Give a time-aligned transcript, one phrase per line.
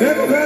[0.00, 0.39] Amen.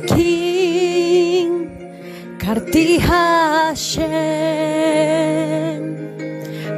[0.00, 1.70] King
[2.38, 3.96] karti Hashem.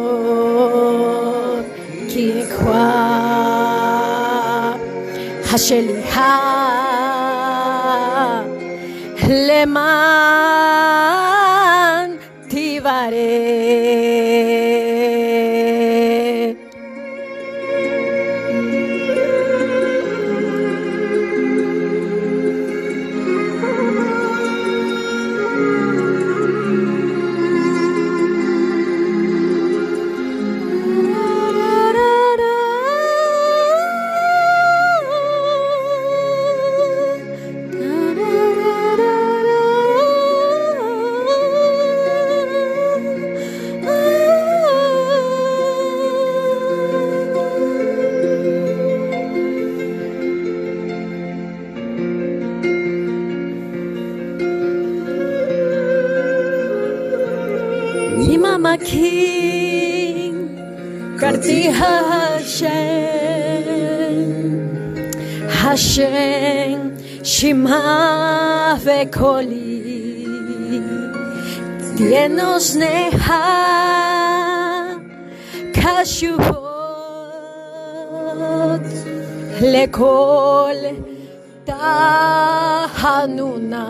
[2.12, 2.88] ki kwa
[5.56, 6.36] השליחה
[9.48, 10.49] למען
[58.61, 60.53] Mama King,
[61.19, 62.69] Karti Hashem,
[65.49, 66.93] Hashem,
[67.25, 70.29] Shima vekoli,
[71.97, 73.41] tienos neha,
[75.73, 76.45] kashuvot,
[79.73, 80.81] lekol
[81.65, 83.85] tahanuna.